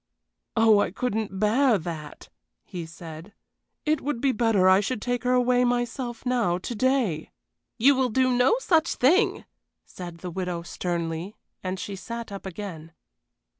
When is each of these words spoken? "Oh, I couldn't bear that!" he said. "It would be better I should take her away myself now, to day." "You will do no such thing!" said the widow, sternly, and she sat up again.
"Oh, 0.55 0.79
I 0.79 0.89
couldn't 0.89 1.37
bear 1.39 1.77
that!" 1.77 2.29
he 2.63 2.87
said. 2.87 3.33
"It 3.85 4.01
would 4.01 4.19
be 4.19 4.31
better 4.31 4.67
I 4.67 4.79
should 4.79 4.99
take 4.99 5.23
her 5.25 5.33
away 5.33 5.63
myself 5.63 6.25
now, 6.25 6.57
to 6.57 6.73
day." 6.73 7.29
"You 7.77 7.93
will 7.93 8.09
do 8.09 8.31
no 8.35 8.55
such 8.57 8.95
thing!" 8.95 9.45
said 9.85 10.17
the 10.17 10.31
widow, 10.31 10.63
sternly, 10.63 11.35
and 11.63 11.79
she 11.79 11.95
sat 11.95 12.31
up 12.31 12.47
again. 12.47 12.93